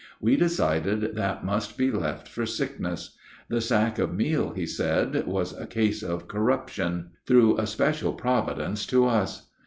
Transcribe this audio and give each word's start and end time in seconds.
We 0.19 0.35
decided 0.35 1.15
that 1.15 1.45
must 1.45 1.77
be 1.77 1.91
left 1.91 2.27
for 2.27 2.47
sickness. 2.47 3.15
The 3.49 3.61
sack 3.61 3.99
of 3.99 4.15
meal, 4.15 4.49
he 4.51 4.65
said, 4.65 5.27
was 5.27 5.53
a 5.55 5.67
case 5.67 6.01
of 6.01 6.27
corruption, 6.27 7.11
through 7.27 7.59
a 7.59 7.67
special 7.67 8.13
providence 8.13 8.87
to 8.87 9.05
us. 9.05 9.51